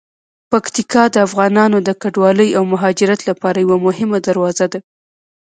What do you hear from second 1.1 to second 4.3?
د افغانانو د کډوالۍ او مهاجرت لپاره یوه مهمه